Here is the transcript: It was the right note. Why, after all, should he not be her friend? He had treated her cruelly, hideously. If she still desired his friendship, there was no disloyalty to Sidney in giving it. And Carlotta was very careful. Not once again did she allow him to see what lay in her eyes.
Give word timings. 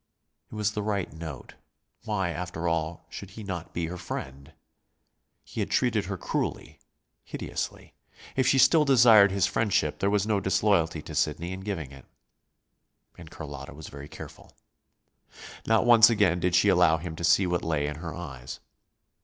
It 0.51 0.55
was 0.55 0.71
the 0.71 0.81
right 0.81 1.13
note. 1.13 1.53
Why, 2.05 2.29
after 2.31 2.67
all, 2.67 3.05
should 3.07 3.29
he 3.29 3.43
not 3.43 3.71
be 3.71 3.85
her 3.85 3.99
friend? 3.99 4.51
He 5.43 5.59
had 5.59 5.69
treated 5.69 6.05
her 6.05 6.17
cruelly, 6.17 6.79
hideously. 7.23 7.93
If 8.35 8.47
she 8.47 8.57
still 8.57 8.83
desired 8.83 9.29
his 9.29 9.45
friendship, 9.45 9.99
there 9.99 10.09
was 10.09 10.25
no 10.25 10.39
disloyalty 10.39 11.03
to 11.03 11.13
Sidney 11.13 11.51
in 11.51 11.59
giving 11.59 11.91
it. 11.91 12.05
And 13.19 13.29
Carlotta 13.29 13.75
was 13.75 13.89
very 13.89 14.07
careful. 14.07 14.57
Not 15.67 15.85
once 15.85 16.09
again 16.09 16.39
did 16.39 16.55
she 16.55 16.67
allow 16.69 16.97
him 16.97 17.15
to 17.17 17.23
see 17.23 17.45
what 17.45 17.61
lay 17.63 17.85
in 17.85 17.97
her 17.97 18.15
eyes. 18.15 18.59